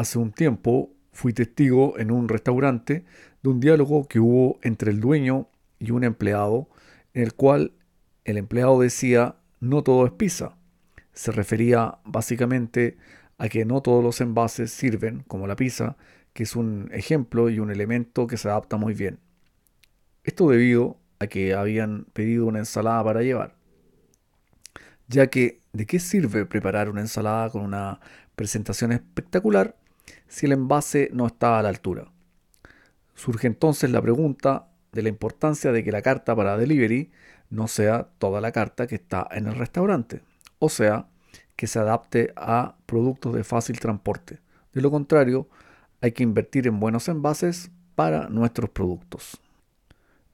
Hace 0.00 0.18
un 0.18 0.32
tiempo 0.32 0.94
fui 1.12 1.34
testigo 1.34 1.98
en 1.98 2.10
un 2.10 2.26
restaurante 2.30 3.04
de 3.42 3.50
un 3.50 3.60
diálogo 3.60 4.08
que 4.08 4.18
hubo 4.18 4.58
entre 4.62 4.92
el 4.92 4.98
dueño 4.98 5.48
y 5.78 5.90
un 5.90 6.04
empleado, 6.04 6.70
en 7.12 7.24
el 7.24 7.34
cual 7.34 7.74
el 8.24 8.38
empleado 8.38 8.80
decía 8.80 9.36
no 9.60 9.82
todo 9.82 10.06
es 10.06 10.12
pizza. 10.12 10.56
Se 11.12 11.32
refería 11.32 11.98
básicamente 12.06 12.96
a 13.36 13.50
que 13.50 13.66
no 13.66 13.82
todos 13.82 14.02
los 14.02 14.22
envases 14.22 14.70
sirven, 14.70 15.22
como 15.28 15.46
la 15.46 15.54
pizza, 15.54 15.98
que 16.32 16.44
es 16.44 16.56
un 16.56 16.88
ejemplo 16.94 17.50
y 17.50 17.58
un 17.58 17.70
elemento 17.70 18.26
que 18.26 18.38
se 18.38 18.48
adapta 18.48 18.78
muy 18.78 18.94
bien. 18.94 19.18
Esto 20.24 20.48
debido 20.48 20.96
a 21.18 21.26
que 21.26 21.52
habían 21.52 22.06
pedido 22.14 22.46
una 22.46 22.60
ensalada 22.60 23.04
para 23.04 23.20
llevar. 23.20 23.54
Ya 25.08 25.26
que, 25.26 25.60
¿de 25.74 25.84
qué 25.84 26.00
sirve 26.00 26.46
preparar 26.46 26.88
una 26.88 27.02
ensalada 27.02 27.50
con 27.50 27.60
una 27.60 28.00
presentación 28.34 28.92
espectacular 28.92 29.76
si 30.30 30.46
el 30.46 30.52
envase 30.52 31.10
no 31.12 31.26
está 31.26 31.58
a 31.58 31.62
la 31.62 31.68
altura? 31.68 32.10
Surge 33.14 33.48
entonces 33.48 33.90
la 33.90 34.00
pregunta 34.00 34.68
de 34.92 35.02
la 35.02 35.08
importancia 35.08 35.72
de 35.72 35.84
que 35.84 35.92
la 35.92 36.02
carta 36.02 36.34
para 36.34 36.56
delivery 36.56 37.10
no 37.50 37.66
sea 37.66 38.08
toda 38.18 38.40
la 38.40 38.52
carta 38.52 38.86
que 38.86 38.94
está 38.94 39.26
en 39.32 39.48
el 39.48 39.56
restaurante, 39.56 40.22
o 40.60 40.68
sea, 40.68 41.08
que 41.56 41.66
se 41.66 41.80
adapte 41.80 42.32
a 42.36 42.76
productos 42.86 43.34
de 43.34 43.44
fácil 43.44 43.80
transporte. 43.80 44.38
De 44.72 44.80
lo 44.80 44.90
contrario, 44.90 45.48
hay 46.00 46.12
que 46.12 46.22
invertir 46.22 46.68
en 46.68 46.78
buenos 46.78 47.08
envases 47.08 47.70
para 47.96 48.28
nuestros 48.28 48.70
productos. 48.70 49.40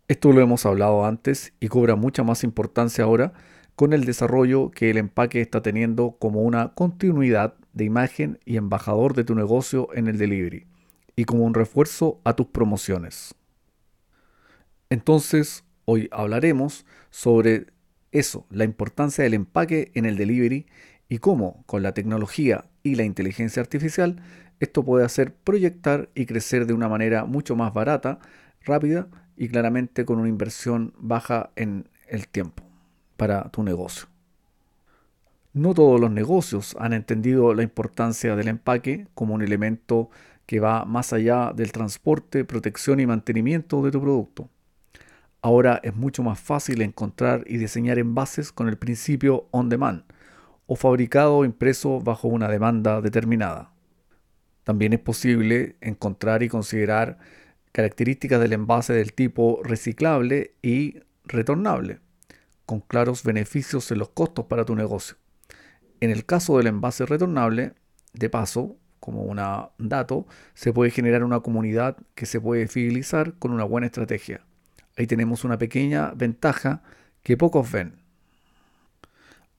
Esto 0.08 0.32
lo 0.32 0.42
hemos 0.42 0.66
hablado 0.66 1.06
antes 1.06 1.54
y 1.58 1.68
cobra 1.68 1.96
mucha 1.96 2.22
más 2.22 2.44
importancia 2.44 3.04
ahora 3.04 3.32
con 3.74 3.94
el 3.94 4.04
desarrollo 4.04 4.70
que 4.70 4.90
el 4.90 4.98
empaque 4.98 5.40
está 5.40 5.62
teniendo 5.62 6.16
como 6.18 6.42
una 6.42 6.74
continuidad 6.74 7.54
de 7.76 7.84
imagen 7.84 8.40
y 8.46 8.56
embajador 8.56 9.14
de 9.14 9.22
tu 9.22 9.34
negocio 9.34 9.88
en 9.92 10.08
el 10.08 10.16
delivery 10.16 10.66
y 11.14 11.26
como 11.26 11.44
un 11.44 11.52
refuerzo 11.52 12.20
a 12.24 12.34
tus 12.34 12.46
promociones. 12.46 13.34
Entonces, 14.88 15.62
hoy 15.84 16.08
hablaremos 16.10 16.86
sobre 17.10 17.66
eso, 18.12 18.46
la 18.50 18.64
importancia 18.64 19.24
del 19.24 19.34
empaque 19.34 19.92
en 19.94 20.06
el 20.06 20.16
delivery 20.16 20.66
y 21.10 21.18
cómo 21.18 21.64
con 21.66 21.82
la 21.82 21.92
tecnología 21.92 22.64
y 22.82 22.94
la 22.94 23.04
inteligencia 23.04 23.60
artificial 23.60 24.22
esto 24.58 24.82
puede 24.82 25.04
hacer 25.04 25.34
proyectar 25.34 26.08
y 26.14 26.24
crecer 26.24 26.66
de 26.66 26.72
una 26.72 26.88
manera 26.88 27.26
mucho 27.26 27.56
más 27.56 27.74
barata, 27.74 28.20
rápida 28.64 29.08
y 29.36 29.48
claramente 29.48 30.06
con 30.06 30.18
una 30.18 30.30
inversión 30.30 30.94
baja 30.98 31.50
en 31.56 31.90
el 32.08 32.26
tiempo 32.26 32.64
para 33.18 33.50
tu 33.50 33.62
negocio. 33.62 34.15
No 35.56 35.72
todos 35.72 35.98
los 35.98 36.10
negocios 36.10 36.76
han 36.78 36.92
entendido 36.92 37.54
la 37.54 37.62
importancia 37.62 38.36
del 38.36 38.48
empaque 38.48 39.06
como 39.14 39.32
un 39.32 39.40
elemento 39.40 40.10
que 40.44 40.60
va 40.60 40.84
más 40.84 41.14
allá 41.14 41.54
del 41.56 41.72
transporte, 41.72 42.44
protección 42.44 43.00
y 43.00 43.06
mantenimiento 43.06 43.80
de 43.80 43.90
tu 43.90 44.02
producto. 44.02 44.50
Ahora 45.40 45.80
es 45.82 45.96
mucho 45.96 46.22
más 46.22 46.38
fácil 46.38 46.82
encontrar 46.82 47.42
y 47.46 47.56
diseñar 47.56 47.98
envases 47.98 48.52
con 48.52 48.68
el 48.68 48.76
principio 48.76 49.48
on 49.50 49.70
demand 49.70 50.02
o 50.66 50.76
fabricado 50.76 51.38
o 51.38 51.44
impreso 51.46 52.00
bajo 52.00 52.28
una 52.28 52.48
demanda 52.48 53.00
determinada. 53.00 53.72
También 54.62 54.92
es 54.92 55.00
posible 55.00 55.76
encontrar 55.80 56.42
y 56.42 56.50
considerar 56.50 57.16
características 57.72 58.42
del 58.42 58.52
envase 58.52 58.92
del 58.92 59.14
tipo 59.14 59.62
reciclable 59.64 60.52
y 60.60 61.00
retornable, 61.24 62.00
con 62.66 62.80
claros 62.80 63.22
beneficios 63.22 63.90
en 63.90 64.00
los 64.00 64.10
costos 64.10 64.44
para 64.44 64.66
tu 64.66 64.76
negocio. 64.76 65.16
En 66.00 66.10
el 66.10 66.26
caso 66.26 66.58
del 66.58 66.66
envase 66.66 67.06
retornable, 67.06 67.74
de 68.12 68.30
paso, 68.30 68.76
como 69.00 69.22
un 69.22 69.38
dato, 69.88 70.26
se 70.54 70.72
puede 70.72 70.90
generar 70.90 71.22
una 71.24 71.40
comunidad 71.40 71.96
que 72.14 72.26
se 72.26 72.40
puede 72.40 72.66
fidelizar 72.66 73.34
con 73.38 73.52
una 73.52 73.64
buena 73.64 73.86
estrategia. 73.86 74.44
Ahí 74.96 75.06
tenemos 75.06 75.44
una 75.44 75.58
pequeña 75.58 76.12
ventaja 76.12 76.82
que 77.22 77.36
pocos 77.36 77.70
ven. 77.70 78.00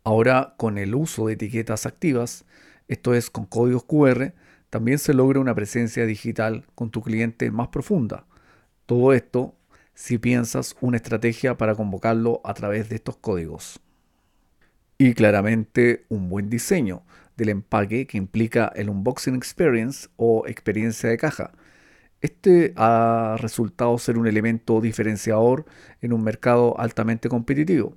Ahora, 0.04 0.56
con 0.58 0.78
el 0.78 0.96
uso 0.96 1.28
de 1.28 1.34
etiquetas 1.34 1.86
activas, 1.86 2.46
esto 2.88 3.14
es 3.14 3.30
con 3.30 3.46
códigos 3.46 3.84
QR, 3.84 4.34
también 4.70 5.00
se 5.00 5.14
logra 5.14 5.40
una 5.40 5.56
presencia 5.56 6.06
digital 6.06 6.66
con 6.76 6.92
tu 6.92 7.02
cliente 7.02 7.52
más 7.52 7.70
profunda. 7.70 8.26
Todo 8.86 9.14
esto 9.14 9.56
si 9.94 10.18
piensas 10.18 10.76
una 10.80 10.98
estrategia 10.98 11.58
para 11.58 11.74
convocarlo 11.74 12.42
a 12.44 12.54
través 12.54 12.90
de 12.90 12.96
estos 12.96 13.18
códigos. 13.18 13.80
Y 14.98 15.14
claramente 15.14 16.06
un 16.10 16.28
buen 16.28 16.50
diseño 16.50 17.04
del 17.36 17.50
empaque 17.50 18.08
que 18.08 18.18
implica 18.18 18.72
el 18.76 18.90
unboxing 18.90 19.36
experience 19.36 20.10
o 20.16 20.48
experiencia 20.48 21.08
de 21.08 21.18
caja. 21.18 21.52
Este 22.20 22.74
ha 22.78 23.36
resultado 23.40 23.96
ser 24.00 24.18
un 24.18 24.26
elemento 24.26 24.82
diferenciador 24.82 25.66
en 26.02 26.14
un 26.14 26.24
mercado 26.24 26.80
altamente 26.80 27.30
competitivo. 27.30 27.96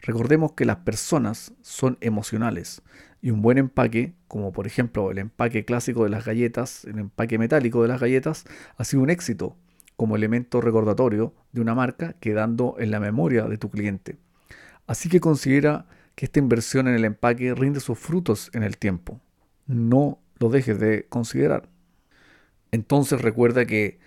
Recordemos 0.00 0.52
que 0.52 0.64
las 0.64 0.78
personas 0.78 1.52
son 1.62 1.98
emocionales 2.00 2.82
y 3.22 3.30
un 3.30 3.42
buen 3.42 3.58
empaque, 3.58 4.14
como 4.26 4.50
por 4.50 4.66
ejemplo 4.66 5.12
el 5.12 5.18
empaque 5.18 5.64
clásico 5.64 6.02
de 6.02 6.10
las 6.10 6.24
galletas, 6.24 6.84
el 6.84 6.98
empaque 6.98 7.38
metálico 7.38 7.82
de 7.82 7.88
las 7.88 8.00
galletas, 8.00 8.44
ha 8.76 8.82
sido 8.82 9.04
un 9.04 9.10
éxito 9.10 9.56
como 9.94 10.16
elemento 10.16 10.60
recordatorio 10.60 11.32
de 11.52 11.60
una 11.60 11.76
marca 11.76 12.14
quedando 12.18 12.74
en 12.80 12.90
la 12.90 12.98
memoria 12.98 13.44
de 13.44 13.56
tu 13.56 13.70
cliente. 13.70 14.16
Así 14.88 15.08
que 15.08 15.20
considera 15.20 15.86
que 16.14 16.26
esta 16.26 16.38
inversión 16.38 16.88
en 16.88 16.94
el 16.94 17.04
empaque 17.04 17.54
rinde 17.54 17.80
sus 17.80 17.98
frutos 17.98 18.50
en 18.52 18.62
el 18.62 18.76
tiempo. 18.76 19.20
No 19.66 20.18
lo 20.38 20.48
dejes 20.48 20.78
de 20.78 21.06
considerar. 21.08 21.68
Entonces 22.72 23.20
recuerda 23.20 23.66
que 23.66 23.98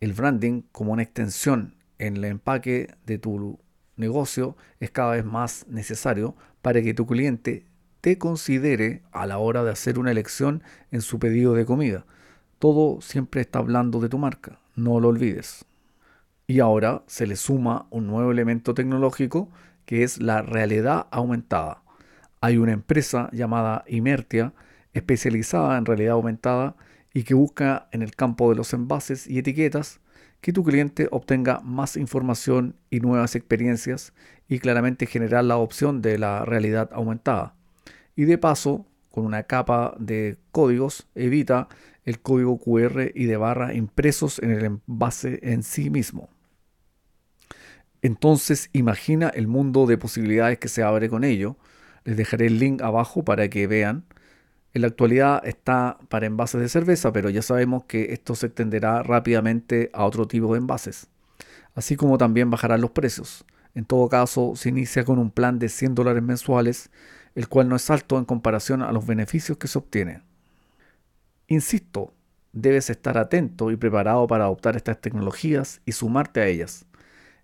el 0.00 0.12
branding 0.12 0.62
como 0.72 0.92
una 0.92 1.02
extensión 1.02 1.74
en 1.98 2.16
el 2.16 2.24
empaque 2.24 2.94
de 3.06 3.18
tu 3.18 3.58
negocio 3.96 4.56
es 4.80 4.90
cada 4.90 5.12
vez 5.12 5.24
más 5.24 5.66
necesario 5.68 6.34
para 6.60 6.82
que 6.82 6.94
tu 6.94 7.06
cliente 7.06 7.66
te 8.00 8.18
considere 8.18 9.02
a 9.12 9.26
la 9.26 9.38
hora 9.38 9.62
de 9.62 9.70
hacer 9.70 9.98
una 9.98 10.10
elección 10.10 10.62
en 10.90 11.02
su 11.02 11.18
pedido 11.20 11.54
de 11.54 11.64
comida. 11.64 12.04
Todo 12.58 13.00
siempre 13.00 13.40
está 13.40 13.60
hablando 13.60 14.00
de 14.00 14.08
tu 14.08 14.18
marca, 14.18 14.58
no 14.74 14.98
lo 14.98 15.08
olvides. 15.08 15.64
Y 16.48 16.58
ahora 16.58 17.04
se 17.06 17.26
le 17.26 17.36
suma 17.36 17.86
un 17.90 18.08
nuevo 18.08 18.32
elemento 18.32 18.74
tecnológico 18.74 19.48
que 19.86 20.02
es 20.02 20.20
la 20.20 20.42
realidad 20.42 21.06
aumentada. 21.10 21.82
Hay 22.40 22.56
una 22.56 22.72
empresa 22.72 23.28
llamada 23.32 23.84
Imertia 23.86 24.52
especializada 24.92 25.78
en 25.78 25.86
realidad 25.86 26.14
aumentada 26.14 26.76
y 27.14 27.24
que 27.24 27.34
busca 27.34 27.88
en 27.92 28.02
el 28.02 28.14
campo 28.14 28.50
de 28.50 28.56
los 28.56 28.72
envases 28.72 29.26
y 29.26 29.38
etiquetas 29.38 30.00
que 30.40 30.52
tu 30.52 30.64
cliente 30.64 31.08
obtenga 31.12 31.60
más 31.60 31.96
información 31.96 32.74
y 32.90 33.00
nuevas 33.00 33.36
experiencias 33.36 34.12
y 34.48 34.58
claramente 34.58 35.06
generar 35.06 35.44
la 35.44 35.56
opción 35.56 36.02
de 36.02 36.18
la 36.18 36.44
realidad 36.44 36.90
aumentada. 36.92 37.54
Y 38.16 38.24
de 38.24 38.38
paso, 38.38 38.84
con 39.10 39.24
una 39.24 39.44
capa 39.44 39.94
de 39.98 40.36
códigos, 40.50 41.06
evita 41.14 41.68
el 42.04 42.20
código 42.20 42.58
QR 42.58 43.12
y 43.14 43.26
de 43.26 43.36
barra 43.36 43.72
impresos 43.72 44.40
en 44.40 44.50
el 44.50 44.64
envase 44.64 45.38
en 45.42 45.62
sí 45.62 45.90
mismo. 45.90 46.28
Entonces 48.02 48.68
imagina 48.72 49.28
el 49.28 49.46
mundo 49.46 49.86
de 49.86 49.96
posibilidades 49.98 50.58
que 50.58 50.68
se 50.68 50.82
abre 50.82 51.08
con 51.08 51.24
ello. 51.24 51.56
Les 52.04 52.16
dejaré 52.16 52.46
el 52.46 52.58
link 52.58 52.82
abajo 52.82 53.24
para 53.24 53.48
que 53.48 53.66
vean 53.66 54.04
en 54.74 54.82
la 54.82 54.88
actualidad 54.88 55.46
está 55.46 55.98
para 56.08 56.26
envases 56.26 56.60
de 56.60 56.68
cerveza, 56.68 57.12
pero 57.12 57.28
ya 57.28 57.42
sabemos 57.42 57.84
que 57.84 58.12
esto 58.14 58.34
se 58.34 58.46
extenderá 58.46 59.02
rápidamente 59.02 59.90
a 59.92 60.06
otro 60.06 60.26
tipo 60.26 60.52
de 60.52 60.60
envases, 60.60 61.08
así 61.74 61.96
como 61.96 62.16
también 62.16 62.50
bajarán 62.50 62.80
los 62.80 62.90
precios. 62.90 63.44
En 63.74 63.84
todo 63.84 64.08
caso, 64.08 64.54
se 64.56 64.70
inicia 64.70 65.04
con 65.04 65.18
un 65.18 65.30
plan 65.30 65.58
de 65.58 65.68
100 65.68 65.94
dólares 65.94 66.22
mensuales, 66.22 66.90
el 67.34 67.48
cual 67.48 67.68
no 67.68 67.76
es 67.76 67.90
alto 67.90 68.18
en 68.18 68.24
comparación 68.24 68.82
a 68.82 68.92
los 68.92 69.06
beneficios 69.06 69.58
que 69.58 69.68
se 69.68 69.78
obtiene. 69.78 70.22
Insisto, 71.48 72.14
debes 72.52 72.88
estar 72.88 73.18
atento 73.18 73.70
y 73.70 73.76
preparado 73.76 74.26
para 74.26 74.44
adoptar 74.44 74.76
estas 74.76 75.00
tecnologías 75.02 75.82
y 75.84 75.92
sumarte 75.92 76.40
a 76.40 76.46
ellas. 76.46 76.86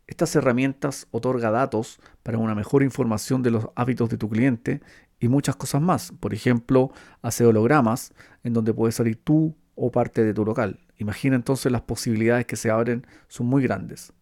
Estas 0.08 0.34
herramientas 0.34 1.06
otorgan 1.10 1.52
datos 1.52 2.00
para 2.22 2.38
una 2.38 2.54
mejor 2.54 2.82
información 2.82 3.42
de 3.42 3.50
los 3.50 3.68
hábitos 3.76 4.08
de 4.08 4.16
tu 4.16 4.30
cliente 4.30 4.80
y 5.20 5.28
muchas 5.28 5.54
cosas 5.54 5.82
más. 5.82 6.12
Por 6.18 6.32
ejemplo, 6.32 6.90
hace 7.20 7.44
hologramas 7.44 8.14
en 8.42 8.54
donde 8.54 8.72
puedes 8.72 8.94
salir 8.94 9.22
tú 9.22 9.54
o 9.74 9.92
parte 9.92 10.24
de 10.24 10.32
tu 10.32 10.46
local. 10.46 10.80
Imagina 10.96 11.36
entonces 11.36 11.70
las 11.70 11.82
posibilidades 11.82 12.46
que 12.46 12.56
se 12.56 12.70
abren 12.70 13.06
son 13.28 13.48
muy 13.48 13.62
grandes. 13.62 14.14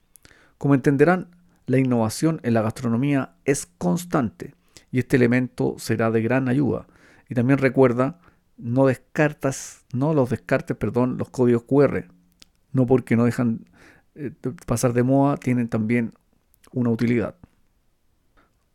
Como 0.59 0.75
entenderán, 0.75 1.31
la 1.67 1.79
innovación 1.79 2.41
en 2.43 2.55
la 2.55 2.63
gastronomía 2.63 3.37
es 3.45 3.67
constante 3.79 4.55
y 4.91 4.99
este 4.99 5.17
elemento 5.17 5.77
será 5.79 6.11
de 6.11 6.21
gran 6.21 6.49
ayuda. 6.49 6.89
Y 7.29 7.37
también 7.37 7.61
recuerda, 7.61 8.19
no 8.57 8.87
descartas, 8.87 9.85
no 9.93 10.15
los 10.15 10.31
descartes, 10.31 10.77
perdón, 10.77 11.17
los 11.17 11.31
códigos 11.31 11.63
QR. 11.63 12.07
No 12.73 12.87
porque 12.87 13.15
no 13.15 13.25
dejan 13.25 13.67
eh, 14.19 14.31
pasar 14.65 14.95
de 14.95 15.03
moda, 15.03 15.37
tienen 15.37 15.69
también 15.69 16.15
una 16.73 16.89
utilidad. 16.89 17.37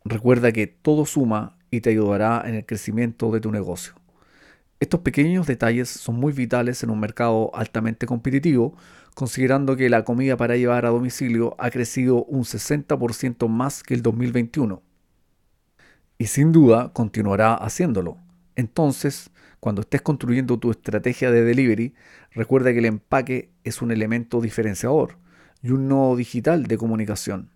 Recuerda 0.05 0.51
que 0.51 0.67
todo 0.67 1.05
suma 1.07 1.57
y 1.71 1.81
te 1.81 1.89
ayudará 1.89 2.43
en 2.45 2.53
el 2.55 2.65
crecimiento 2.65 3.31
de 3.31 3.39
tu 3.39 3.51
negocio. 3.51 3.93
Estos 4.79 4.99
pequeños 4.99 5.47
detalles 5.47 5.89
son 5.89 6.15
muy 6.15 6.31
vitales 6.31 6.83
en 6.83 6.91
un 6.91 6.99
mercado 6.99 7.49
altamente 7.55 8.05
competitivo, 8.05 8.75
considerando 9.15 9.75
que 9.75 9.89
la 9.89 10.03
comida 10.03 10.37
para 10.37 10.57
llevar 10.57 10.85
a 10.85 10.89
domicilio 10.89 11.55
ha 11.57 11.71
crecido 11.71 12.23
un 12.25 12.43
60% 12.43 13.47
más 13.47 13.81
que 13.81 13.95
el 13.95 14.03
2021. 14.03 14.81
Y 16.19 16.27
sin 16.27 16.51
duda 16.51 16.93
continuará 16.93 17.55
haciéndolo. 17.55 18.17
Entonces, 18.55 19.31
cuando 19.59 19.81
estés 19.81 20.03
construyendo 20.03 20.59
tu 20.59 20.69
estrategia 20.69 21.31
de 21.31 21.43
delivery, 21.43 21.95
recuerda 22.31 22.73
que 22.73 22.79
el 22.79 22.85
empaque 22.85 23.51
es 23.63 23.81
un 23.81 23.91
elemento 23.91 24.39
diferenciador 24.39 25.17
y 25.61 25.71
un 25.71 25.87
nodo 25.87 26.15
digital 26.15 26.65
de 26.65 26.77
comunicación. 26.77 27.49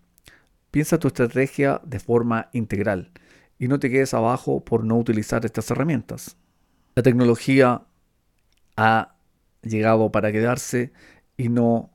Piensa 0.71 0.99
tu 0.99 1.07
estrategia 1.07 1.81
de 1.85 1.99
forma 1.99 2.49
integral 2.53 3.11
y 3.57 3.67
no 3.67 3.79
te 3.79 3.89
quedes 3.89 4.13
abajo 4.13 4.63
por 4.63 4.83
no 4.83 4.97
utilizar 4.97 5.45
estas 5.45 5.69
herramientas. 5.71 6.37
La 6.95 7.03
tecnología 7.03 7.83
ha 8.77 9.15
llegado 9.61 10.11
para 10.11 10.31
quedarse 10.31 10.91
y 11.37 11.49
no 11.49 11.91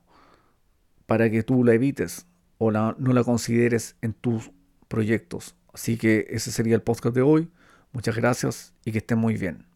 para 1.07 1.31
que 1.31 1.43
tú 1.43 1.65
la 1.65 1.75
evites 1.75 2.27
o 2.59 2.71
no 2.71 2.95
la 2.99 3.25
consideres 3.25 3.97
en 4.01 4.13
tus 4.13 4.51
proyectos. 4.89 5.55
Así 5.73 5.97
que 5.97 6.27
ese 6.31 6.53
sería 6.53 6.75
el 6.75 6.83
podcast 6.83 7.15
de 7.15 7.23
hoy. 7.23 7.51
Muchas 7.93 8.17
gracias 8.17 8.75
y 8.85 8.93
que 8.93 8.99
estén 8.99 9.19
muy 9.19 9.37
bien. 9.37 9.70